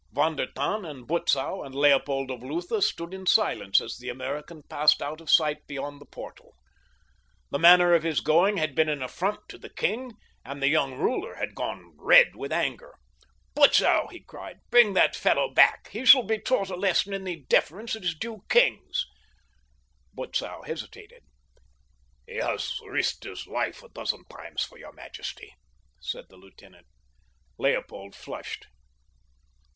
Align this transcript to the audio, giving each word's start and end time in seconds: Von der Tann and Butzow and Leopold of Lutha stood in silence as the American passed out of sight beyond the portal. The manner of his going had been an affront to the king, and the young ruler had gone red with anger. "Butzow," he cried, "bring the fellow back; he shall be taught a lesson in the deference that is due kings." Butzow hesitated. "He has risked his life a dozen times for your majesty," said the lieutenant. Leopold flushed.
Von 0.13 0.35
der 0.35 0.47
Tann 0.47 0.83
and 0.83 1.05
Butzow 1.05 1.61
and 1.61 1.75
Leopold 1.75 2.31
of 2.31 2.41
Lutha 2.41 2.81
stood 2.81 3.13
in 3.13 3.27
silence 3.27 3.79
as 3.79 3.99
the 3.99 4.09
American 4.09 4.63
passed 4.63 4.99
out 4.99 5.21
of 5.21 5.29
sight 5.29 5.67
beyond 5.67 6.01
the 6.01 6.07
portal. 6.07 6.55
The 7.51 7.59
manner 7.59 7.93
of 7.93 8.01
his 8.01 8.19
going 8.19 8.57
had 8.57 8.73
been 8.73 8.89
an 8.89 9.03
affront 9.03 9.47
to 9.49 9.59
the 9.59 9.69
king, 9.69 10.13
and 10.43 10.59
the 10.59 10.69
young 10.69 10.95
ruler 10.97 11.35
had 11.35 11.53
gone 11.53 11.93
red 11.99 12.35
with 12.35 12.51
anger. 12.51 12.95
"Butzow," 13.53 14.07
he 14.07 14.21
cried, 14.21 14.61
"bring 14.71 14.93
the 14.95 15.07
fellow 15.13 15.53
back; 15.53 15.89
he 15.89 16.03
shall 16.03 16.23
be 16.23 16.39
taught 16.39 16.71
a 16.71 16.75
lesson 16.75 17.13
in 17.13 17.23
the 17.23 17.45
deference 17.47 17.93
that 17.93 18.03
is 18.03 18.15
due 18.15 18.41
kings." 18.49 19.05
Butzow 20.15 20.63
hesitated. 20.63 21.21
"He 22.25 22.37
has 22.37 22.79
risked 22.83 23.23
his 23.25 23.45
life 23.45 23.83
a 23.83 23.89
dozen 23.89 24.25
times 24.25 24.63
for 24.63 24.79
your 24.79 24.93
majesty," 24.93 25.53
said 25.99 26.25
the 26.27 26.37
lieutenant. 26.37 26.87
Leopold 27.59 28.15
flushed. 28.15 28.65